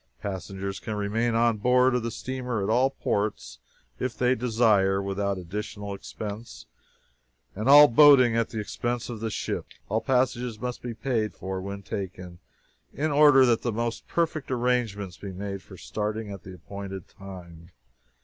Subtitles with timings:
[0.19, 3.59] Passengers can remain on board of the steamer, at all ports,
[3.99, 6.65] if they desire, without additional expense,
[7.53, 9.67] and all boating at the expense of the ship.
[9.89, 12.39] All passages must be paid for when taken,
[12.91, 17.69] in order that the most perfect arrangements be made for starting at the appointed time.